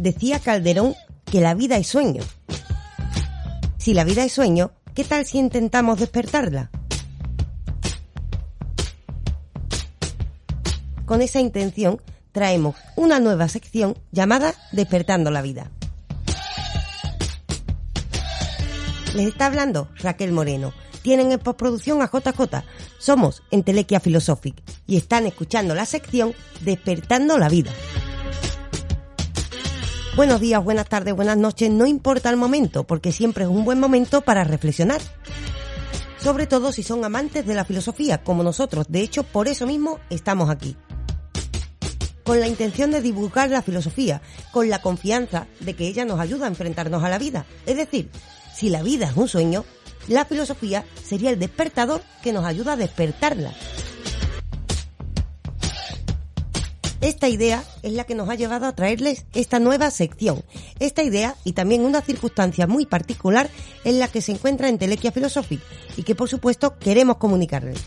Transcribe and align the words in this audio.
Decía 0.00 0.40
Calderón 0.40 0.94
que 1.26 1.42
la 1.42 1.52
vida 1.52 1.76
es 1.76 1.86
sueño. 1.86 2.22
Si 3.76 3.92
la 3.92 4.02
vida 4.02 4.24
es 4.24 4.32
sueño, 4.32 4.72
¿qué 4.94 5.04
tal 5.04 5.26
si 5.26 5.36
intentamos 5.36 6.00
despertarla? 6.00 6.70
Con 11.04 11.20
esa 11.20 11.40
intención, 11.40 12.00
traemos 12.32 12.76
una 12.96 13.20
nueva 13.20 13.48
sección 13.48 13.94
llamada 14.10 14.54
Despertando 14.72 15.30
la 15.30 15.42
Vida. 15.42 15.70
Les 19.14 19.26
está 19.26 19.44
hablando 19.44 19.90
Raquel 19.96 20.32
Moreno. 20.32 20.72
Tienen 21.02 21.30
en 21.30 21.40
postproducción 21.40 22.00
a 22.00 22.06
JJ. 22.06 22.64
Somos 22.98 23.42
en 23.50 23.64
Telequia 23.64 24.00
Philosophic 24.00 24.62
y 24.86 24.96
están 24.96 25.26
escuchando 25.26 25.74
la 25.74 25.84
sección 25.84 26.32
Despertando 26.62 27.36
la 27.36 27.50
Vida. 27.50 27.72
Buenos 30.20 30.42
días, 30.42 30.62
buenas 30.62 30.86
tardes, 30.86 31.16
buenas 31.16 31.38
noches, 31.38 31.70
no 31.70 31.86
importa 31.86 32.28
el 32.28 32.36
momento, 32.36 32.84
porque 32.84 33.10
siempre 33.10 33.44
es 33.44 33.50
un 33.50 33.64
buen 33.64 33.80
momento 33.80 34.20
para 34.20 34.44
reflexionar. 34.44 35.00
Sobre 36.22 36.46
todo 36.46 36.72
si 36.72 36.82
son 36.82 37.02
amantes 37.06 37.46
de 37.46 37.54
la 37.54 37.64
filosofía, 37.64 38.22
como 38.22 38.42
nosotros. 38.42 38.84
De 38.90 39.00
hecho, 39.00 39.22
por 39.22 39.48
eso 39.48 39.66
mismo 39.66 39.98
estamos 40.10 40.50
aquí 40.50 40.76
con 42.22 42.38
la 42.38 42.48
intención 42.48 42.90
de 42.90 43.00
divulgar 43.00 43.48
la 43.48 43.62
filosofía, 43.62 44.20
con 44.52 44.68
la 44.68 44.82
confianza 44.82 45.46
de 45.60 45.74
que 45.74 45.86
ella 45.86 46.04
nos 46.04 46.20
ayuda 46.20 46.44
a 46.44 46.50
enfrentarnos 46.50 47.02
a 47.02 47.08
la 47.08 47.18
vida. 47.18 47.46
Es 47.64 47.78
decir, 47.78 48.10
si 48.54 48.68
la 48.68 48.82
vida 48.82 49.06
es 49.06 49.16
un 49.16 49.26
sueño, 49.26 49.64
la 50.06 50.26
filosofía 50.26 50.84
sería 51.02 51.30
el 51.30 51.38
despertador 51.38 52.02
que 52.22 52.34
nos 52.34 52.44
ayuda 52.44 52.74
a 52.74 52.76
despertarla. 52.76 53.54
Esta 57.00 57.28
idea 57.28 57.64
es 57.82 57.92
la 57.92 58.04
que 58.04 58.14
nos 58.14 58.28
ha 58.28 58.34
llevado 58.34 58.66
a 58.66 58.74
traerles 58.74 59.24
esta 59.32 59.58
nueva 59.58 59.90
sección. 59.90 60.44
Esta 60.80 61.02
idea 61.02 61.34
y 61.44 61.54
también 61.54 61.84
una 61.84 62.02
circunstancia 62.02 62.66
muy 62.66 62.84
particular 62.84 63.48
en 63.84 63.98
la 63.98 64.08
que 64.08 64.20
se 64.20 64.32
encuentra 64.32 64.68
en 64.68 64.78
Telequia 64.78 65.10
Philosophic 65.10 65.60
y 65.96 66.02
que 66.02 66.14
por 66.14 66.28
supuesto 66.28 66.78
queremos 66.78 67.16
comunicarles. 67.16 67.78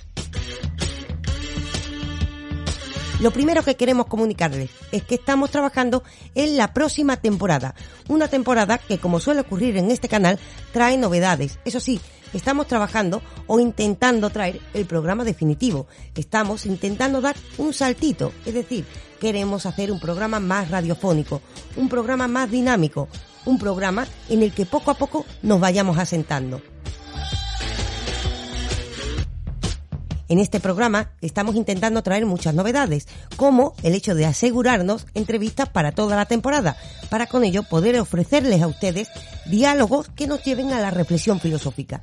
Lo 3.19 3.31
primero 3.31 3.63
que 3.63 3.75
queremos 3.75 4.07
comunicarles 4.07 4.71
es 4.91 5.03
que 5.03 5.15
estamos 5.15 5.51
trabajando 5.51 6.03
en 6.33 6.57
la 6.57 6.73
próxima 6.73 7.17
temporada. 7.17 7.75
Una 8.09 8.27
temporada 8.27 8.79
que, 8.79 8.97
como 8.97 9.19
suele 9.19 9.41
ocurrir 9.41 9.77
en 9.77 9.91
este 9.91 10.09
canal, 10.09 10.39
trae 10.73 10.97
novedades. 10.97 11.59
Eso 11.63 11.79
sí, 11.79 12.01
estamos 12.33 12.67
trabajando 12.67 13.21
o 13.47 13.59
intentando 13.59 14.29
traer 14.29 14.59
el 14.73 14.85
programa 14.85 15.23
definitivo. 15.23 15.87
Estamos 16.15 16.65
intentando 16.65 17.21
dar 17.21 17.35
un 17.57 17.73
saltito. 17.73 18.31
Es 18.45 18.53
decir, 18.53 18.85
queremos 19.19 19.65
hacer 19.65 19.91
un 19.91 19.99
programa 19.99 20.39
más 20.39 20.69
radiofónico, 20.69 21.41
un 21.75 21.89
programa 21.89 22.27
más 22.27 22.49
dinámico, 22.49 23.07
un 23.45 23.59
programa 23.59 24.07
en 24.29 24.43
el 24.43 24.53
que 24.53 24.65
poco 24.65 24.91
a 24.91 24.95
poco 24.95 25.25
nos 25.41 25.59
vayamos 25.59 25.97
asentando. 25.97 26.61
En 30.29 30.39
este 30.39 30.59
programa 30.59 31.11
estamos 31.21 31.55
intentando 31.55 32.01
traer 32.01 32.25
muchas 32.25 32.53
novedades, 32.53 33.07
como 33.35 33.73
el 33.83 33.93
hecho 33.93 34.15
de 34.15 34.25
asegurarnos 34.25 35.05
entrevistas 35.13 35.69
para 35.69 35.91
toda 35.91 36.15
la 36.15 36.25
temporada, 36.25 36.77
para 37.09 37.27
con 37.27 37.43
ello 37.43 37.63
poder 37.63 37.99
ofrecerles 37.99 38.61
a 38.61 38.67
ustedes 38.67 39.09
diálogos 39.45 40.07
que 40.15 40.27
nos 40.27 40.43
lleven 40.43 40.71
a 40.71 40.79
la 40.79 40.91
reflexión 40.91 41.39
filosófica. 41.39 42.01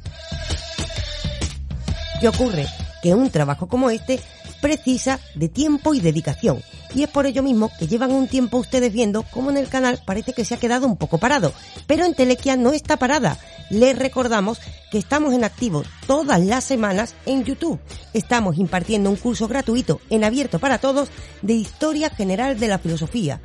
¿Qué 2.20 2.28
ocurre? 2.28 2.66
Que 3.02 3.14
un 3.14 3.30
trabajo 3.30 3.66
como 3.66 3.88
este 3.88 4.20
precisa 4.60 5.18
de 5.34 5.48
tiempo 5.48 5.94
y 5.94 6.00
dedicación. 6.00 6.62
Y 6.94 7.04
es 7.04 7.08
por 7.08 7.26
ello 7.26 7.42
mismo 7.42 7.70
que 7.78 7.86
llevan 7.86 8.12
un 8.12 8.28
tiempo 8.28 8.58
ustedes 8.58 8.92
viendo 8.92 9.22
cómo 9.22 9.50
en 9.50 9.56
el 9.56 9.68
canal 9.68 10.00
parece 10.04 10.32
que 10.32 10.44
se 10.44 10.54
ha 10.54 10.58
quedado 10.58 10.86
un 10.86 10.96
poco 10.96 11.18
parado. 11.18 11.52
Pero 11.86 12.04
en 12.04 12.14
Telequia 12.14 12.56
no 12.56 12.72
está 12.72 12.96
parada. 12.96 13.38
Les 13.70 13.96
recordamos 13.96 14.58
que 14.90 14.98
estamos 14.98 15.32
en 15.32 15.44
activo 15.44 15.84
todas 16.06 16.40
las 16.40 16.64
semanas 16.64 17.14
en 17.26 17.44
YouTube. 17.44 17.78
Estamos 18.12 18.58
impartiendo 18.58 19.10
un 19.10 19.16
curso 19.16 19.46
gratuito 19.46 20.00
en 20.10 20.24
abierto 20.24 20.58
para 20.58 20.78
todos 20.78 21.08
de 21.42 21.54
Historia 21.54 22.10
General 22.10 22.58
de 22.58 22.68
la 22.68 22.78
Filosofía. 22.78 23.40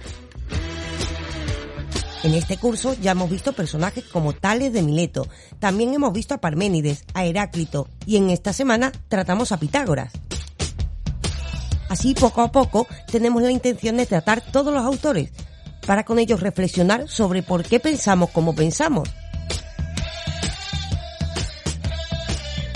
En 2.23 2.34
este 2.34 2.57
curso 2.57 2.95
ya 3.00 3.11
hemos 3.11 3.29
visto 3.29 3.53
personajes 3.53 4.03
como 4.05 4.34
Tales 4.34 4.73
de 4.73 4.81
Mileto, 4.81 5.28
también 5.59 5.94
hemos 5.94 6.11
visto 6.11 6.34
a 6.34 6.39
Parménides, 6.39 7.05
a 7.13 7.23
Heráclito 7.23 7.88
y 8.07 8.17
en 8.17 8.31
esta 8.31 8.51
semana 8.51 8.91
tratamos 9.09 9.51
a 9.51 9.57
Pitágoras. 9.57 10.11
Así, 11.95 12.13
poco 12.13 12.41
a 12.41 12.51
poco, 12.51 12.88
tenemos 13.09 13.41
la 13.41 13.51
intención 13.51 13.95
de 13.95 14.06
tratar 14.06 14.41
todos 14.41 14.73
los 14.73 14.83
autores, 14.83 15.29
para 15.88 16.03
con 16.03 16.19
ellos 16.19 16.41
reflexionar 16.41 17.07
sobre 17.07 17.41
por 17.41 17.63
qué 17.63 17.79
pensamos 17.79 18.31
como 18.31 18.53
pensamos. 18.53 19.07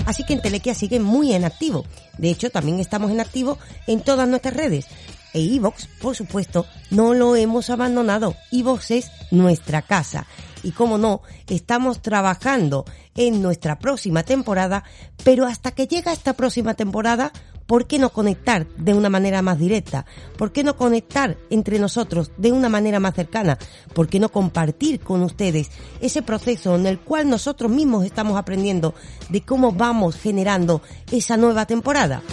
Así 0.06 0.24
que 0.24 0.32
en 0.32 0.40
Telequia 0.40 0.74
sigue 0.74 1.00
muy 1.00 1.34
en 1.34 1.44
activo. 1.44 1.84
De 2.16 2.30
hecho, 2.30 2.48
también 2.48 2.80
estamos 2.80 3.10
en 3.10 3.20
activo 3.20 3.58
en 3.86 4.00
todas 4.00 4.26
nuestras 4.26 4.56
redes. 4.56 4.86
E 5.34 5.40
iVox, 5.40 5.86
por 6.00 6.16
supuesto, 6.16 6.64
no 6.90 7.12
lo 7.12 7.36
hemos 7.36 7.68
abandonado. 7.68 8.34
iVox 8.52 8.90
es 8.90 9.10
nuestra 9.30 9.82
casa. 9.82 10.26
Y 10.62 10.72
como 10.72 10.96
no, 10.96 11.20
estamos 11.46 12.00
trabajando 12.00 12.86
en 13.14 13.42
nuestra 13.42 13.78
próxima 13.78 14.22
temporada, 14.22 14.82
pero 15.24 15.44
hasta 15.44 15.72
que 15.72 15.86
llega 15.86 16.10
esta 16.10 16.32
próxima 16.32 16.72
temporada, 16.72 17.32
¿por 17.70 17.86
qué 17.86 18.00
no 18.00 18.10
conectar 18.10 18.66
de 18.78 18.94
una 18.94 19.08
manera 19.08 19.42
más 19.42 19.56
directa? 19.56 20.04
¿Por 20.36 20.50
qué 20.50 20.64
no 20.64 20.74
conectar 20.76 21.38
entre 21.50 21.78
nosotros 21.78 22.32
de 22.36 22.50
una 22.50 22.68
manera 22.68 22.98
más 22.98 23.14
cercana? 23.14 23.58
¿Por 23.94 24.08
qué 24.08 24.18
no 24.18 24.28
compartir 24.28 24.98
con 24.98 25.22
ustedes 25.22 25.70
ese 26.00 26.20
proceso 26.22 26.74
en 26.74 26.86
el 26.86 26.98
cual 26.98 27.30
nosotros 27.30 27.70
mismos 27.70 28.04
estamos 28.04 28.36
aprendiendo 28.36 28.92
de 29.28 29.42
cómo 29.42 29.70
vamos 29.70 30.16
generando 30.16 30.82
esa 31.12 31.36
nueva 31.36 31.64
temporada? 31.64 32.24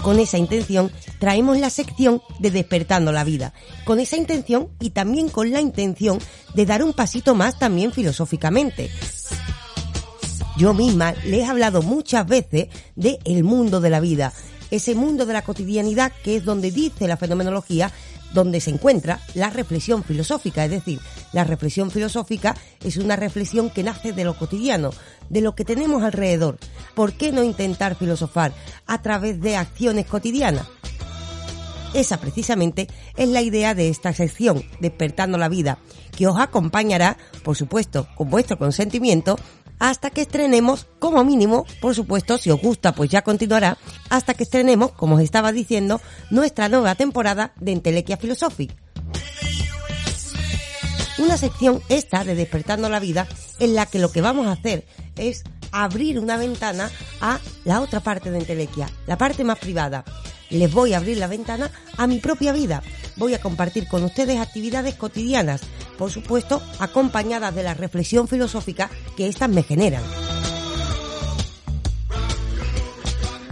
Con 0.00 0.18
esa 0.18 0.38
intención 0.38 0.90
traemos 1.18 1.58
la 1.58 1.68
sección 1.68 2.22
de 2.38 2.52
Despertando 2.52 3.12
la 3.12 3.22
Vida. 3.22 3.52
Con 3.84 4.00
esa 4.00 4.16
intención 4.16 4.70
y 4.80 4.90
también 4.90 5.28
con 5.28 5.50
la 5.50 5.60
intención 5.60 6.18
de 6.54 6.64
dar 6.64 6.82
un 6.82 6.94
pasito 6.94 7.34
más 7.34 7.58
también 7.58 7.92
filosóficamente. 7.92 8.90
Yo 10.56 10.74
misma 10.74 11.14
les 11.24 11.40
he 11.40 11.46
hablado 11.46 11.82
muchas 11.82 12.26
veces 12.26 12.68
de 12.94 13.18
el 13.24 13.42
mundo 13.42 13.80
de 13.80 13.90
la 13.90 14.00
vida, 14.00 14.32
ese 14.70 14.94
mundo 14.94 15.26
de 15.26 15.32
la 15.32 15.42
cotidianidad 15.42 16.12
que 16.22 16.36
es 16.36 16.44
donde 16.44 16.70
dice 16.70 17.08
la 17.08 17.16
fenomenología 17.16 17.90
donde 18.32 18.60
se 18.60 18.70
encuentra 18.70 19.20
la 19.34 19.50
reflexión 19.50 20.02
filosófica, 20.04 20.64
es 20.64 20.70
decir, 20.70 21.00
la 21.32 21.44
reflexión 21.44 21.90
filosófica 21.90 22.56
es 22.82 22.96
una 22.96 23.16
reflexión 23.16 23.70
que 23.70 23.82
nace 23.82 24.12
de 24.12 24.24
lo 24.24 24.36
cotidiano, 24.36 24.90
de 25.28 25.40
lo 25.42 25.54
que 25.54 25.64
tenemos 25.64 26.02
alrededor. 26.02 26.58
¿Por 26.94 27.12
qué 27.12 27.32
no 27.32 27.42
intentar 27.42 27.94
filosofar 27.94 28.52
a 28.86 29.02
través 29.02 29.40
de 29.40 29.56
acciones 29.56 30.06
cotidianas? 30.06 30.66
Esa 31.94 32.18
precisamente 32.18 32.88
es 33.16 33.28
la 33.28 33.42
idea 33.42 33.74
de 33.74 33.90
esta 33.90 34.14
sección, 34.14 34.64
Despertando 34.80 35.36
la 35.36 35.50
Vida, 35.50 35.78
que 36.16 36.26
os 36.26 36.38
acompañará, 36.38 37.18
por 37.44 37.54
supuesto, 37.54 38.08
con 38.14 38.30
vuestro 38.30 38.56
consentimiento, 38.56 39.36
hasta 39.82 40.10
que 40.10 40.20
estrenemos, 40.20 40.86
como 41.00 41.24
mínimo, 41.24 41.66
por 41.80 41.96
supuesto, 41.96 42.38
si 42.38 42.52
os 42.52 42.60
gusta, 42.62 42.94
pues 42.94 43.10
ya 43.10 43.22
continuará, 43.22 43.78
hasta 44.10 44.32
que 44.32 44.44
estrenemos, 44.44 44.92
como 44.92 45.16
os 45.16 45.22
estaba 45.22 45.50
diciendo, 45.50 46.00
nuestra 46.30 46.68
nueva 46.68 46.94
temporada 46.94 47.52
de 47.58 47.72
Entelequia 47.72 48.16
Philosophic. 48.16 48.76
Una 51.18 51.36
sección 51.36 51.82
esta 51.88 52.22
de 52.22 52.36
Despertando 52.36 52.88
la 52.88 53.00
Vida 53.00 53.26
en 53.58 53.74
la 53.74 53.86
que 53.86 53.98
lo 53.98 54.12
que 54.12 54.20
vamos 54.20 54.46
a 54.46 54.52
hacer 54.52 54.86
es 55.16 55.42
abrir 55.72 56.20
una 56.20 56.36
ventana 56.36 56.88
a 57.20 57.40
la 57.64 57.80
otra 57.80 57.98
parte 57.98 58.30
de 58.30 58.38
Entelequia, 58.38 58.88
la 59.08 59.18
parte 59.18 59.42
más 59.42 59.58
privada. 59.58 60.04
Les 60.48 60.72
voy 60.72 60.94
a 60.94 60.98
abrir 60.98 61.16
la 61.16 61.26
ventana 61.26 61.72
a 61.96 62.06
mi 62.06 62.20
propia 62.20 62.52
vida. 62.52 62.84
Voy 63.16 63.34
a 63.34 63.40
compartir 63.40 63.88
con 63.88 64.04
ustedes 64.04 64.38
actividades 64.38 64.94
cotidianas, 64.94 65.62
por 66.02 66.10
supuesto, 66.10 66.60
acompañadas 66.80 67.54
de 67.54 67.62
la 67.62 67.74
reflexión 67.74 68.26
filosófica 68.26 68.90
que 69.16 69.28
éstas 69.28 69.48
me 69.48 69.62
generan. 69.62 70.02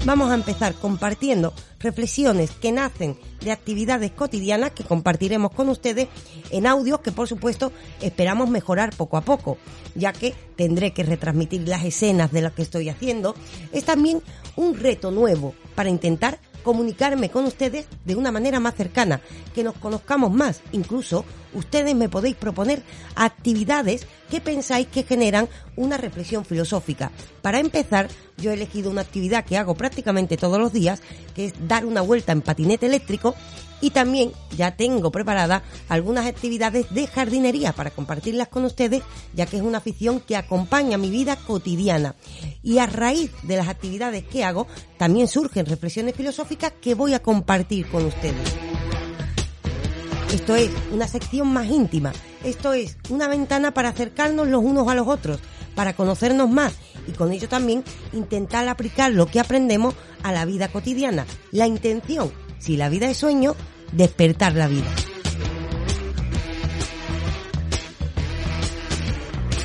vamos 0.04 0.32
a 0.32 0.34
empezar 0.34 0.74
compartiendo 0.74 1.52
reflexiones 1.78 2.50
que 2.50 2.72
nacen 2.72 3.16
de 3.42 3.52
actividades 3.52 4.10
cotidianas 4.10 4.72
que 4.72 4.82
compartiremos 4.82 5.52
con 5.52 5.68
ustedes 5.68 6.08
en 6.50 6.66
audios 6.66 7.00
que 7.00 7.12
por 7.12 7.28
supuesto 7.28 7.70
esperamos 8.00 8.50
mejorar 8.50 8.90
poco 8.96 9.16
a 9.16 9.20
poco, 9.20 9.58
ya 9.94 10.12
que 10.12 10.34
tendré 10.56 10.92
que 10.92 11.04
retransmitir 11.04 11.68
las 11.68 11.84
escenas 11.84 12.32
de 12.32 12.42
lo 12.42 12.52
que 12.52 12.62
estoy 12.62 12.88
haciendo. 12.88 13.36
Es 13.72 13.84
también 13.84 14.20
un 14.56 14.76
reto 14.76 15.12
nuevo 15.12 15.54
para 15.76 15.90
intentar 15.90 16.40
comunicarme 16.62 17.30
con 17.30 17.44
ustedes 17.44 17.86
de 18.04 18.16
una 18.16 18.32
manera 18.32 18.60
más 18.60 18.74
cercana, 18.74 19.20
que 19.54 19.64
nos 19.64 19.74
conozcamos 19.74 20.32
más. 20.32 20.60
Incluso 20.72 21.24
ustedes 21.54 21.94
me 21.94 22.08
podéis 22.08 22.36
proponer 22.36 22.82
actividades 23.14 24.06
que 24.30 24.40
pensáis 24.40 24.86
que 24.86 25.02
generan 25.02 25.48
una 25.76 25.96
reflexión 25.96 26.44
filosófica. 26.44 27.10
Para 27.42 27.58
empezar, 27.58 28.08
yo 28.36 28.50
he 28.50 28.54
elegido 28.54 28.90
una 28.90 29.02
actividad 29.02 29.44
que 29.44 29.58
hago 29.58 29.74
prácticamente 29.74 30.36
todos 30.36 30.58
los 30.58 30.72
días, 30.72 31.02
que 31.34 31.46
es 31.46 31.68
dar 31.68 31.84
una 31.84 32.00
vuelta 32.00 32.32
en 32.32 32.42
patinete 32.42 32.86
eléctrico 32.86 33.34
y 33.80 33.90
también 33.90 34.32
ya 34.56 34.76
tengo 34.76 35.10
preparada 35.10 35.62
algunas 35.88 36.26
actividades 36.26 36.92
de 36.92 37.06
jardinería 37.06 37.72
para 37.72 37.90
compartirlas 37.90 38.48
con 38.48 38.64
ustedes, 38.64 39.02
ya 39.34 39.46
que 39.46 39.56
es 39.56 39.62
una 39.62 39.78
afición 39.78 40.20
que 40.20 40.36
acompaña 40.36 40.98
mi 40.98 41.10
vida 41.10 41.36
cotidiana. 41.36 42.14
Y 42.62 42.78
a 42.78 42.86
raíz 42.86 43.30
de 43.42 43.56
las 43.56 43.68
actividades 43.68 44.24
que 44.24 44.44
hago, 44.44 44.66
también 44.98 45.28
surgen 45.28 45.66
reflexiones 45.66 46.14
filosóficas 46.14 46.72
que 46.80 46.94
voy 46.94 47.14
a 47.14 47.22
compartir 47.22 47.88
con 47.88 48.04
ustedes. 48.04 48.54
Esto 50.32 50.54
es 50.54 50.70
una 50.92 51.08
sección 51.08 51.52
más 51.52 51.66
íntima. 51.66 52.12
Esto 52.44 52.72
es 52.72 52.96
una 53.08 53.26
ventana 53.26 53.74
para 53.74 53.88
acercarnos 53.88 54.46
los 54.46 54.62
unos 54.62 54.88
a 54.88 54.94
los 54.94 55.08
otros, 55.08 55.40
para 55.74 55.94
conocernos 55.94 56.48
más 56.48 56.74
y 57.08 57.12
con 57.12 57.32
ello 57.32 57.48
también 57.48 57.82
intentar 58.12 58.68
aplicar 58.68 59.12
lo 59.12 59.26
que 59.26 59.40
aprendemos 59.40 59.94
a 60.22 60.32
la 60.32 60.44
vida 60.44 60.68
cotidiana. 60.68 61.26
La 61.50 61.66
intención, 61.66 62.30
si 62.58 62.76
la 62.76 62.88
vida 62.88 63.10
es 63.10 63.16
sueño, 63.16 63.56
despertar 63.92 64.54
la 64.54 64.68
vida. 64.68 64.88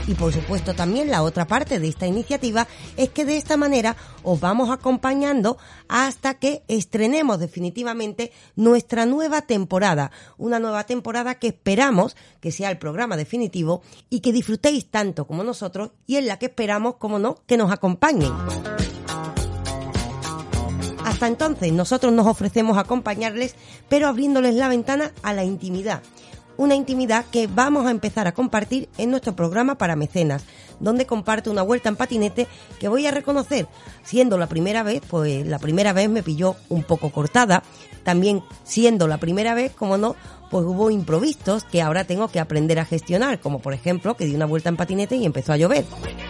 Y 0.07 0.13
por 0.13 0.31
supuesto 0.31 0.75
también 0.75 1.09
la 1.09 1.23
otra 1.23 1.47
parte 1.47 1.79
de 1.79 1.87
esta 1.87 2.05
iniciativa 2.05 2.67
es 2.95 3.09
que 3.09 3.25
de 3.25 3.37
esta 3.37 3.57
manera 3.57 3.95
os 4.23 4.39
vamos 4.39 4.69
acompañando 4.69 5.57
hasta 5.87 6.35
que 6.35 6.63
estrenemos 6.67 7.39
definitivamente 7.39 8.31
nuestra 8.55 9.05
nueva 9.05 9.41
temporada. 9.41 10.11
Una 10.37 10.59
nueva 10.59 10.83
temporada 10.83 11.35
que 11.35 11.47
esperamos 11.47 12.15
que 12.39 12.51
sea 12.51 12.69
el 12.69 12.77
programa 12.77 13.17
definitivo 13.17 13.81
y 14.09 14.19
que 14.19 14.31
disfrutéis 14.31 14.89
tanto 14.89 15.25
como 15.25 15.43
nosotros 15.43 15.91
y 16.05 16.17
en 16.17 16.27
la 16.27 16.37
que 16.37 16.47
esperamos, 16.47 16.95
como 16.95 17.17
no, 17.17 17.37
que 17.47 17.57
nos 17.57 17.71
acompañen. 17.71 18.31
Hasta 21.03 21.27
entonces 21.27 21.71
nosotros 21.71 22.11
nos 22.13 22.27
ofrecemos 22.27 22.77
acompañarles, 22.77 23.55
pero 23.89 24.07
abriéndoles 24.07 24.55
la 24.55 24.67
ventana 24.67 25.11
a 25.23 25.33
la 25.33 25.43
intimidad 25.43 26.01
una 26.57 26.75
intimidad 26.75 27.25
que 27.31 27.47
vamos 27.47 27.85
a 27.85 27.91
empezar 27.91 28.27
a 28.27 28.33
compartir 28.33 28.89
en 28.97 29.11
nuestro 29.11 29.35
programa 29.35 29.75
para 29.75 29.95
mecenas, 29.95 30.43
donde 30.79 31.05
comparto 31.05 31.51
una 31.51 31.61
vuelta 31.61 31.89
en 31.89 31.95
patinete 31.95 32.47
que 32.79 32.87
voy 32.87 33.07
a 33.07 33.11
reconocer, 33.11 33.67
siendo 34.03 34.37
la 34.37 34.47
primera 34.47 34.83
vez, 34.83 35.01
pues 35.07 35.45
la 35.45 35.59
primera 35.59 35.93
vez 35.93 36.09
me 36.09 36.23
pilló 36.23 36.55
un 36.69 36.83
poco 36.83 37.11
cortada, 37.11 37.63
también 38.03 38.43
siendo 38.63 39.07
la 39.07 39.17
primera 39.17 39.53
vez, 39.53 39.71
como 39.71 39.97
no, 39.97 40.15
pues 40.55 40.67
hubo 40.67 40.89
improvistos 40.89 41.65
que 41.65 41.81
ahora 41.81 42.05
tengo 42.05 42.29
que 42.29 42.39
aprender 42.39 42.79
a 42.79 42.85
gestionar, 42.85 43.41
como 43.41 43.59
por 43.59 43.73
ejemplo 43.73 44.15
que 44.15 44.25
di 44.25 44.35
una 44.35 44.45
vuelta 44.45 44.69
en 44.69 44.77
patinete 44.77 45.17
y 45.17 45.25
empezó 45.25 45.51
a 45.51 45.57
llover. 45.57 45.83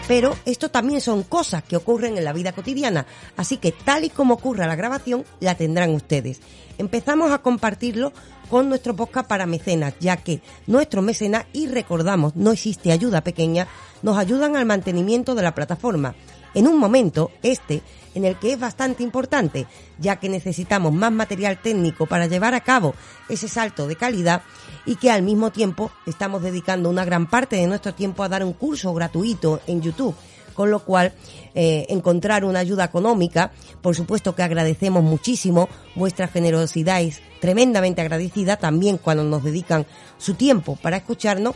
Pero 0.08 0.36
esto 0.46 0.70
también 0.72 1.00
son 1.00 1.22
cosas 1.22 1.62
que 1.62 1.78
ocurren 1.78 2.18
en 2.18 2.24
la 2.24 2.34
vida 2.34 2.52
cotidiana, 2.52 3.06
así 3.38 3.58
que 3.58 3.72
tal 3.72 4.04
y 4.04 4.10
como 4.10 4.34
ocurra 4.34 4.66
la 4.66 4.76
grabación, 4.76 5.26
la 5.42 5.54
tendrán 5.54 5.92
ustedes. 5.92 6.42
Empezamos 6.80 7.32
a 7.32 7.44
compartirlo 7.44 8.14
con 8.50 8.68
nuestro 8.68 8.96
podcast 8.96 9.30
para 9.30 9.46
mecenas, 9.46 9.94
ya 10.00 10.18
que 10.18 10.42
nuestros 10.66 11.04
mecenas, 11.04 11.46
y 11.54 11.68
recordamos, 11.68 12.36
no 12.36 12.52
existe 12.52 12.92
ayuda 12.92 13.22
pequeña, 13.22 13.68
nos 14.02 14.18
ayudan 14.18 14.56
al 14.56 14.66
mantenimiento 14.66 15.36
de 15.36 15.44
la 15.44 15.54
plataforma. 15.54 16.16
En 16.56 16.68
un 16.68 16.80
momento, 16.80 17.32
este, 17.44 17.82
en 18.16 18.26
el 18.26 18.38
que 18.40 18.54
es 18.54 18.60
bastante 18.60 19.04
importante, 19.04 19.68
ya 20.00 20.16
que 20.16 20.30
necesitamos 20.30 20.94
más 20.94 21.12
material 21.12 21.62
técnico 21.62 22.08
para 22.08 22.28
llevar 22.28 22.56
a 22.56 22.62
cabo 22.62 22.96
ese 23.30 23.48
salto 23.48 23.88
de 23.88 23.98
calidad 23.98 24.42
y 24.86 24.96
que 24.96 25.12
al 25.12 25.22
mismo 25.22 25.52
tiempo 25.52 25.92
estamos 26.08 26.42
dedicando 26.42 26.90
una 26.90 27.06
gran 27.06 27.30
parte 27.30 27.58
de 27.58 27.68
nuestro 27.68 27.94
tiempo 27.94 28.24
a 28.24 28.30
dar 28.30 28.44
un 28.44 28.54
curso 28.54 28.94
gratuito 28.94 29.60
en 29.68 29.82
YouTube 29.82 30.16
con 30.56 30.72
lo 30.72 30.80
cual 30.80 31.14
eh, 31.54 31.86
encontrar 31.90 32.46
una 32.46 32.60
ayuda 32.60 32.86
económica, 32.86 33.52
por 33.82 33.96
supuesto 33.96 34.34
que 34.36 34.42
agradecemos 34.42 35.04
muchísimo, 35.04 35.70
vuestra 35.96 36.28
generosidad 36.30 37.02
es 37.02 37.22
tremendamente 37.42 38.02
agradecida 38.02 38.58
también 38.58 38.98
cuando 38.98 39.24
nos 39.24 39.44
dedican 39.44 39.86
su 40.18 40.34
tiempo 40.34 40.78
para 40.82 40.98
escucharnos, 40.98 41.56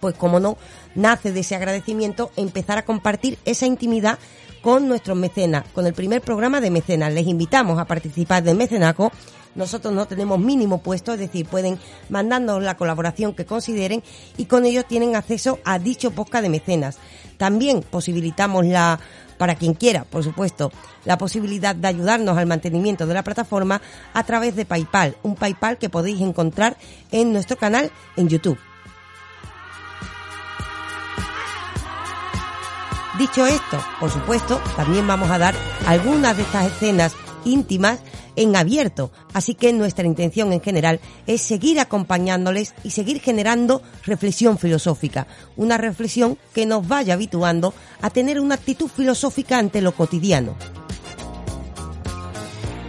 pues 0.00 0.14
como 0.14 0.40
no, 0.40 0.56
nace 0.94 1.32
de 1.32 1.40
ese 1.40 1.54
agradecimiento 1.54 2.30
empezar 2.36 2.78
a 2.78 2.84
compartir 2.84 3.38
esa 3.44 3.66
intimidad 3.66 4.18
con 4.62 4.88
nuestros 4.88 5.16
mecenas, 5.16 5.64
con 5.72 5.86
el 5.86 5.94
primer 5.94 6.20
programa 6.20 6.60
de 6.60 6.70
mecenas. 6.70 7.12
Les 7.12 7.26
invitamos 7.26 7.78
a 7.78 7.84
participar 7.84 8.42
del 8.42 8.56
mecenaco 8.56 9.12
nosotros 9.54 9.92
no 9.92 10.06
tenemos 10.06 10.38
mínimo 10.38 10.78
puesto, 10.78 11.12
es 11.12 11.18
decir, 11.18 11.46
pueden 11.46 11.78
mandarnos 12.08 12.62
la 12.62 12.76
colaboración 12.76 13.34
que 13.34 13.44
consideren 13.44 14.02
y 14.38 14.46
con 14.46 14.64
ello 14.64 14.84
tienen 14.84 15.14
acceso 15.14 15.58
a 15.64 15.78
dicho 15.78 16.10
podcast 16.12 16.42
de 16.42 16.48
mecenas. 16.48 16.98
También 17.36 17.82
posibilitamos 17.82 18.64
la 18.66 18.98
para 19.38 19.56
quien 19.56 19.74
quiera, 19.74 20.04
por 20.04 20.22
supuesto, 20.22 20.70
la 21.04 21.18
posibilidad 21.18 21.74
de 21.74 21.88
ayudarnos 21.88 22.38
al 22.38 22.46
mantenimiento 22.46 23.06
de 23.06 23.14
la 23.14 23.24
plataforma 23.24 23.82
a 24.14 24.22
través 24.22 24.54
de 24.54 24.64
PayPal, 24.64 25.16
un 25.24 25.34
PayPal 25.34 25.78
que 25.78 25.88
podéis 25.88 26.20
encontrar 26.20 26.76
en 27.10 27.32
nuestro 27.32 27.56
canal 27.56 27.90
en 28.16 28.28
YouTube. 28.28 28.58
Dicho 33.18 33.46
esto, 33.46 33.78
por 34.00 34.10
supuesto, 34.10 34.60
también 34.76 35.06
vamos 35.06 35.30
a 35.30 35.38
dar 35.38 35.54
algunas 35.86 36.36
de 36.36 36.44
estas 36.44 36.66
escenas 36.66 37.14
íntimas 37.44 37.98
en 38.36 38.56
abierto. 38.56 39.10
Así 39.34 39.54
que 39.54 39.72
nuestra 39.74 40.06
intención 40.06 40.52
en 40.52 40.62
general 40.62 40.98
es 41.26 41.42
seguir 41.42 41.78
acompañándoles 41.78 42.74
y 42.84 42.90
seguir 42.90 43.20
generando 43.20 43.82
reflexión 44.04 44.56
filosófica. 44.56 45.26
Una 45.56 45.76
reflexión 45.76 46.38
que 46.54 46.64
nos 46.64 46.88
vaya 46.88 47.14
habituando 47.14 47.74
a 48.00 48.08
tener 48.08 48.40
una 48.40 48.54
actitud 48.54 48.88
filosófica 48.88 49.58
ante 49.58 49.82
lo 49.82 49.92
cotidiano. 49.92 50.54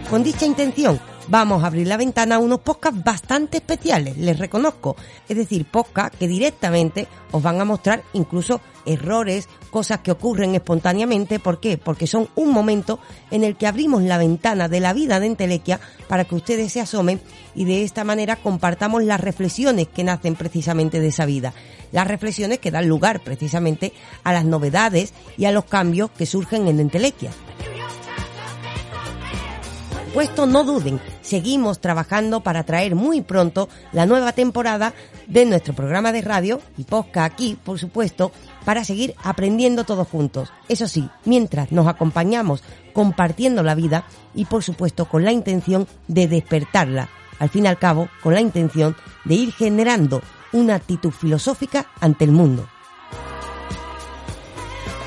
Con 0.08 0.22
dicha 0.22 0.46
intención, 0.46 1.00
vamos 1.28 1.62
a 1.62 1.68
abrir 1.68 1.86
la 1.86 1.96
ventana 1.96 2.36
a 2.36 2.38
unos 2.38 2.60
podcasts 2.60 3.02
bastante 3.02 3.58
especiales, 3.58 4.16
les 4.16 4.38
reconozco. 4.38 4.96
Es 5.28 5.36
decir, 5.36 5.64
podcasts 5.64 6.18
que 6.18 6.28
directamente 6.28 7.08
os 7.32 7.42
van 7.42 7.60
a 7.60 7.64
mostrar 7.64 8.02
incluso 8.12 8.60
errores, 8.86 9.48
cosas 9.70 10.00
que 10.00 10.10
ocurren 10.10 10.54
espontáneamente. 10.54 11.38
¿Por 11.38 11.60
qué? 11.60 11.78
Porque 11.78 12.06
son 12.06 12.28
un 12.34 12.52
momento 12.52 12.98
en 13.30 13.44
el 13.44 13.56
que 13.56 13.66
abrimos 13.66 14.02
la 14.02 14.18
ventana 14.18 14.68
de 14.68 14.80
la 14.80 14.92
vida 14.92 15.20
de 15.20 15.26
Entelequia 15.26 15.80
para 16.08 16.24
que 16.24 16.34
ustedes 16.34 16.72
se 16.72 16.80
asomen 16.80 17.20
y 17.54 17.64
de 17.64 17.84
esta 17.84 18.04
manera 18.04 18.36
compartamos 18.36 19.02
las 19.04 19.20
reflexiones 19.20 19.88
que 19.88 20.04
nacen 20.04 20.34
precisamente 20.34 21.00
de 21.00 21.08
esa 21.08 21.26
vida. 21.26 21.54
Las 21.92 22.06
reflexiones 22.06 22.58
que 22.58 22.70
dan 22.70 22.88
lugar 22.88 23.20
precisamente 23.20 23.92
a 24.22 24.32
las 24.32 24.44
novedades 24.44 25.14
y 25.36 25.46
a 25.46 25.52
los 25.52 25.64
cambios 25.64 26.10
que 26.10 26.26
surgen 26.26 26.68
en 26.68 26.80
Entelequia. 26.80 27.30
Puesto 30.14 30.46
no 30.46 30.62
duden, 30.62 31.00
seguimos 31.22 31.80
trabajando 31.80 32.40
para 32.40 32.62
traer 32.62 32.94
muy 32.94 33.20
pronto 33.20 33.68
la 33.90 34.06
nueva 34.06 34.30
temporada 34.30 34.94
de 35.26 35.44
nuestro 35.44 35.74
programa 35.74 36.12
de 36.12 36.22
radio 36.22 36.60
y 36.78 36.84
podcast 36.84 37.32
aquí, 37.32 37.58
por 37.64 37.80
supuesto, 37.80 38.30
para 38.64 38.84
seguir 38.84 39.16
aprendiendo 39.24 39.82
todos 39.82 40.06
juntos. 40.06 40.52
Eso 40.68 40.86
sí, 40.86 41.10
mientras 41.24 41.72
nos 41.72 41.88
acompañamos 41.88 42.62
compartiendo 42.92 43.64
la 43.64 43.74
vida 43.74 44.06
y 44.36 44.44
por 44.44 44.62
supuesto 44.62 45.06
con 45.06 45.24
la 45.24 45.32
intención 45.32 45.88
de 46.06 46.28
despertarla. 46.28 47.08
Al 47.40 47.48
fin 47.48 47.64
y 47.64 47.66
al 47.66 47.80
cabo, 47.80 48.08
con 48.22 48.34
la 48.34 48.40
intención 48.40 48.94
de 49.24 49.34
ir 49.34 49.52
generando 49.52 50.22
una 50.52 50.76
actitud 50.76 51.10
filosófica 51.10 51.86
ante 52.00 52.24
el 52.24 52.30
mundo. 52.30 52.68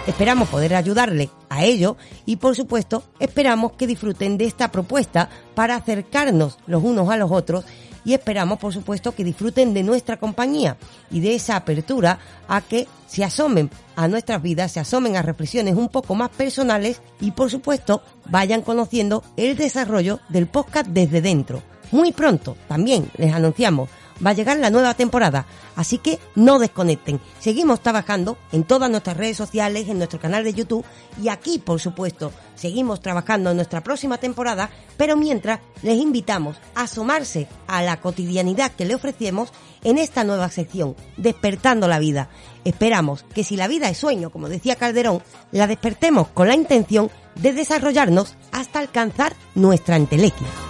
Esperamos 0.07 0.47
poder 0.47 0.73
ayudarle 0.73 1.29
a 1.49 1.65
ello 1.65 1.97
y 2.25 2.37
por 2.37 2.55
supuesto 2.55 3.03
esperamos 3.19 3.73
que 3.73 3.85
disfruten 3.85 4.37
de 4.37 4.45
esta 4.45 4.71
propuesta 4.71 5.29
para 5.53 5.75
acercarnos 5.75 6.57
los 6.65 6.81
unos 6.81 7.09
a 7.09 7.17
los 7.17 7.29
otros 7.29 7.65
y 8.05 8.13
esperamos, 8.13 8.57
por 8.57 8.73
supuesto, 8.73 9.13
que 9.13 9.25
disfruten 9.25 9.73
de 9.73 9.83
nuestra 9.83 10.15
compañía 10.15 10.77
y 11.11 11.19
de 11.19 11.35
esa 11.35 11.57
apertura 11.57 12.19
a 12.47 12.61
que 12.61 12.87
se 13.05 13.25
asomen 13.25 13.69
a 13.97 14.07
nuestras 14.07 14.41
vidas, 14.41 14.71
se 14.71 14.79
asomen 14.79 15.17
a 15.17 15.21
reflexiones 15.21 15.75
un 15.75 15.89
poco 15.89 16.15
más 16.15 16.29
personales 16.29 17.01
y, 17.19 17.31
por 17.31 17.51
supuesto, 17.51 18.01
vayan 18.29 18.61
conociendo 18.61 19.25
el 19.35 19.57
desarrollo 19.57 20.21
del 20.29 20.47
podcast 20.47 20.87
desde 20.87 21.21
dentro. 21.21 21.61
Muy 21.91 22.13
pronto 22.13 22.55
también 22.69 23.11
les 23.17 23.33
anunciamos 23.33 23.89
va 24.25 24.31
a 24.31 24.33
llegar 24.33 24.57
la 24.57 24.69
nueva 24.69 24.93
temporada, 24.93 25.45
así 25.75 25.97
que 25.97 26.19
no 26.36 26.59
desconecten. 26.59 27.19
Seguimos 27.39 27.81
trabajando 27.81 28.38
en 28.51 28.63
todas 28.63 28.89
nuestras 28.89 29.17
redes 29.17 29.38
sociales, 29.38 29.88
en 29.89 29.97
nuestro 29.97 30.19
canal 30.19 30.43
de 30.43 30.53
YouTube 30.53 30.86
y 31.21 31.29
aquí, 31.29 31.59
por 31.59 31.79
supuesto, 31.79 32.31
seguimos 32.55 33.01
trabajando 33.01 33.51
en 33.51 33.57
nuestra 33.57 33.81
próxima 33.81 34.17
temporada, 34.17 34.69
pero 34.97 35.15
mientras 35.15 35.59
les 35.81 35.97
invitamos 35.97 36.57
a 36.75 36.83
asomarse 36.83 37.47
a 37.67 37.81
la 37.83 38.00
cotidianidad 38.00 38.71
que 38.71 38.86
le 38.86 38.95
ofrecemos 38.95 39.51
en 39.83 39.97
esta 39.97 40.24
nueva 40.24 40.50
sección, 40.50 40.95
Despertando 41.17 41.88
la 41.88 42.00
Vida. 42.00 42.29
Esperamos 42.65 43.24
que 43.33 43.43
si 43.43 43.55
la 43.55 43.67
vida 43.67 43.89
es 43.89 43.97
sueño, 43.97 44.29
como 44.29 44.50
decía 44.50 44.75
Calderón, 44.75 45.21
la 45.51 45.67
despertemos 45.67 46.27
con 46.29 46.47
la 46.47 46.55
intención 46.55 47.09
de 47.36 47.53
desarrollarnos 47.53 48.36
hasta 48.51 48.79
alcanzar 48.79 49.36
nuestra 49.55 49.95
entelequia. 49.95 50.66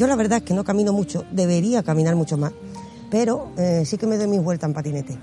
Yo 0.00 0.06
la 0.06 0.16
verdad 0.16 0.38
es 0.38 0.44
que 0.44 0.54
no 0.54 0.64
camino 0.64 0.94
mucho, 0.94 1.26
debería 1.30 1.82
caminar 1.82 2.16
mucho 2.16 2.38
más, 2.38 2.52
pero 3.10 3.50
eh, 3.58 3.82
sí 3.84 3.98
que 3.98 4.06
me 4.06 4.16
doy 4.16 4.28
mis 4.28 4.42
vueltas 4.42 4.68
en 4.68 4.72
patinete. 4.72 5.18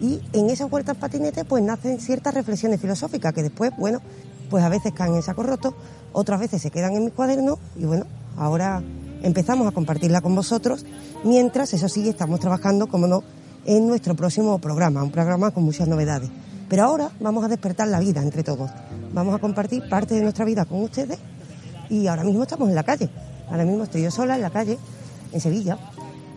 Y 0.00 0.20
en 0.32 0.50
esas 0.50 0.68
vueltas 0.68 0.96
en 0.96 1.00
patinete 1.00 1.44
pues 1.44 1.62
nacen 1.62 2.00
ciertas 2.00 2.34
reflexiones 2.34 2.80
filosóficas 2.80 3.32
que 3.32 3.44
después, 3.44 3.70
bueno, 3.78 4.00
pues 4.50 4.64
a 4.64 4.68
veces 4.68 4.92
caen 4.94 5.14
en 5.14 5.22
saco 5.22 5.44
roto, 5.44 5.76
otras 6.12 6.40
veces 6.40 6.60
se 6.60 6.72
quedan 6.72 6.96
en 6.96 7.04
mis 7.04 7.12
cuadernos 7.12 7.60
y 7.76 7.84
bueno, 7.84 8.04
ahora 8.36 8.82
empezamos 9.22 9.68
a 9.68 9.70
compartirla 9.70 10.20
con 10.20 10.34
vosotros, 10.34 10.84
mientras, 11.22 11.72
eso 11.74 11.88
sí, 11.88 12.08
estamos 12.08 12.40
trabajando, 12.40 12.88
como 12.88 13.06
no, 13.06 13.22
en 13.64 13.86
nuestro 13.86 14.16
próximo 14.16 14.58
programa, 14.58 15.04
un 15.04 15.12
programa 15.12 15.52
con 15.52 15.62
muchas 15.62 15.86
novedades. 15.86 16.30
Pero 16.68 16.82
ahora 16.82 17.12
vamos 17.20 17.44
a 17.44 17.48
despertar 17.48 17.86
la 17.86 18.00
vida 18.00 18.22
entre 18.22 18.42
todos. 18.42 18.72
Vamos 19.12 19.36
a 19.36 19.38
compartir 19.38 19.88
parte 19.88 20.16
de 20.16 20.22
nuestra 20.22 20.44
vida 20.44 20.64
con 20.64 20.82
ustedes 20.82 21.16
y 21.88 22.08
ahora 22.08 22.24
mismo 22.24 22.42
estamos 22.42 22.68
en 22.68 22.74
la 22.74 22.82
calle. 22.82 23.08
Ahora 23.50 23.64
mismo 23.64 23.84
estoy 23.84 24.02
yo 24.02 24.10
sola 24.10 24.36
en 24.36 24.42
la 24.42 24.50
calle, 24.50 24.78
en 25.32 25.40
Sevilla. 25.40 25.78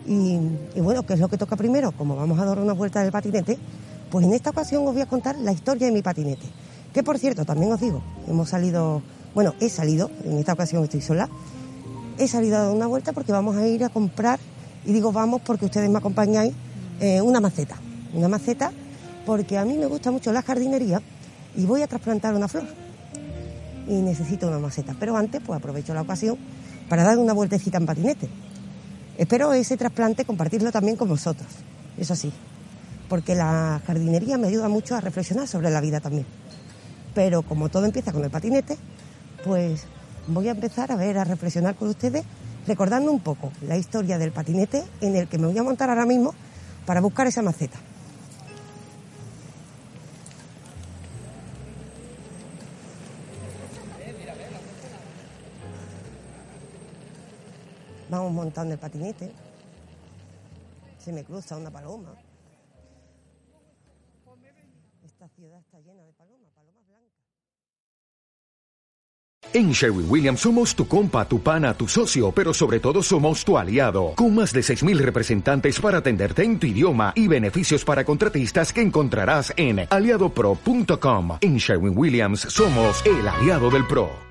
Y, 0.08 0.40
bueno, 0.80 1.04
¿qué 1.04 1.14
es 1.14 1.20
lo 1.20 1.28
que 1.28 1.38
toca 1.38 1.56
primero? 1.56 1.92
Como 1.92 2.16
vamos 2.16 2.40
a 2.40 2.46
dar 2.46 2.60
una 2.60 2.74
vuelta 2.74 3.02
del 3.02 3.12
patinete, 3.12 3.58
pues 4.10 4.26
en 4.26 4.34
esta 4.34 4.50
ocasión 4.50 4.88
os 4.88 4.94
voy 4.94 5.02
a 5.02 5.06
contar 5.06 5.36
la 5.38 5.52
historia 5.52 5.88
de 5.88 5.94
mi 5.94 6.02
patinete. 6.02 6.46
Que 6.94 7.04
por 7.04 7.20
cierto, 7.20 7.46
también 7.46 7.72
os 7.72 7.80
digo, 7.80 8.02
hemos 8.28 8.50
salido, 8.50 9.04
bueno, 9.36 9.54
he 9.60 9.70
salido, 9.70 10.10
en 10.24 10.40
esta 10.40 10.54
ocasión 10.54 10.84
estoy 10.84 11.02
sola, 11.02 11.30
he 12.18 12.28
salido 12.28 12.58
a 12.58 12.64
dar 12.64 12.72
una 12.76 12.88
vuelta 12.88 13.14
porque 13.14 13.32
vamos 13.32 13.56
a 13.56 13.68
ir 13.68 13.84
a 13.84 13.90
comprar, 13.90 14.40
y 14.86 14.94
digo 14.94 15.12
vamos 15.12 15.42
porque 15.46 15.66
ustedes 15.66 15.90
me 15.90 16.00
acompañáis, 16.00 16.54
eh, 17.00 17.22
una 17.22 17.40
maceta. 17.40 17.78
Una 18.14 18.28
maceta 18.28 18.72
porque 19.26 19.58
a 19.60 19.66
mí 19.66 19.78
me 19.78 19.86
gusta 19.86 20.10
mucho 20.10 20.32
la 20.32 20.42
jardinería 20.42 21.02
y 21.56 21.66
voy 21.66 21.84
a 21.84 21.88
trasplantar 21.88 22.34
una 22.34 22.48
flor. 22.48 22.66
Y 23.88 24.02
necesito 24.02 24.48
una 24.48 24.58
maceta. 24.58 24.96
Pero 25.00 25.16
antes, 25.16 25.42
pues 25.46 25.58
aprovecho 25.58 25.94
la 25.94 26.02
ocasión 26.02 26.38
para 26.90 27.04
dar 27.04 27.18
una 27.18 27.34
vueltecita 27.34 27.78
en 27.78 27.86
patinete. 27.86 28.28
Espero 29.18 29.54
ese 29.54 29.78
trasplante 29.78 30.26
compartirlo 30.26 30.72
también 30.72 30.98
con 30.98 31.08
vosotros, 31.08 31.48
eso 31.98 32.16
sí, 32.16 32.32
porque 33.08 33.36
la 33.36 33.82
jardinería 33.86 34.38
me 34.38 34.48
ayuda 34.48 34.68
mucho 34.70 34.96
a 34.96 35.02
reflexionar 35.02 35.48
sobre 35.48 35.70
la 35.70 35.82
vida 35.82 36.00
también. 36.00 36.26
Pero 37.14 37.42
como 37.44 37.70
todo 37.70 37.86
empieza 37.86 38.12
con 38.12 38.24
el 38.24 38.30
patinete, 38.30 38.78
pues 39.44 39.84
voy 40.28 40.48
a 40.48 40.52
empezar 40.52 40.92
a 40.92 40.96
ver, 40.96 41.18
a 41.18 41.24
reflexionar 41.24 41.76
con 41.76 41.90
ustedes, 41.90 42.24
recordando 42.68 43.12
un 43.12 43.20
poco 43.20 43.52
la 43.68 43.78
historia 43.78 44.18
del 44.18 44.32
patinete 44.32 44.84
en 45.02 45.16
el 45.16 45.28
que 45.28 45.38
me 45.38 45.48
voy 45.48 45.58
a 45.58 45.64
montar 45.64 45.90
ahora 45.90 46.06
mismo 46.06 46.34
para 46.86 47.02
buscar 47.02 47.28
esa 47.28 47.42
maceta. 47.42 47.78
Montando 58.40 58.74
el 58.74 58.80
patinete. 58.80 59.32
Se 60.98 61.12
me 61.12 61.24
cruza 61.26 61.58
una 61.58 61.70
paloma. 61.70 62.14
Esta 65.04 65.28
ciudad 65.36 65.60
está 65.60 65.80
llena 65.80 66.04
de 66.04 66.14
palomas, 66.14 66.50
palomas 66.56 66.88
blancas. 66.88 67.20
En 69.52 69.72
Sherwin 69.72 70.10
Williams 70.10 70.40
somos 70.40 70.74
tu 70.74 70.88
compa, 70.88 71.28
tu 71.28 71.42
pana, 71.42 71.74
tu 71.74 71.88
socio, 71.90 72.32
pero 72.32 72.54
sobre 72.54 72.80
todo 72.80 73.04
somos 73.04 73.44
tu 73.44 73.58
aliado, 73.58 74.14
con 74.16 74.34
más 74.36 74.54
de 74.54 74.62
6.000 74.62 74.98
representantes 75.00 75.80
para 75.82 75.98
atenderte 75.98 76.44
en 76.44 76.60
tu 76.60 76.68
idioma 76.68 77.12
y 77.16 77.28
beneficios 77.28 77.84
para 77.84 78.06
contratistas 78.06 78.72
que 78.72 78.82
encontrarás 78.82 79.54
en 79.58 79.86
aliadopro.com. 79.90 81.40
En 81.42 81.58
Sherwin 81.58 81.98
Williams 81.98 82.42
somos 82.42 83.06
el 83.06 83.28
aliado 83.28 83.70
del 83.70 83.86
PRO. 83.86 84.10